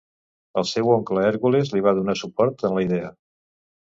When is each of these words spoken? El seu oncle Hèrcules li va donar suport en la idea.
El 0.59 0.63
seu 0.69 0.87
oncle 0.93 1.25
Hèrcules 1.25 1.69
li 1.75 1.83
va 1.87 1.93
donar 1.99 2.17
suport 2.21 2.65
en 2.69 2.75
la 2.79 2.83
idea. 2.87 3.13